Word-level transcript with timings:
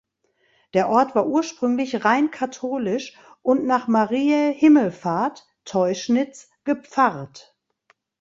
Der 0.73 0.89
Ort 0.89 1.13
war 1.13 1.27
ursprünglich 1.27 2.03
rein 2.03 2.31
katholisch 2.31 3.13
und 3.43 3.67
nach 3.67 3.87
Mariä 3.87 4.51
Himmelfahrt 4.51 5.45
(Teuschnitz) 5.63 6.49
gepfarrt. 6.63 7.55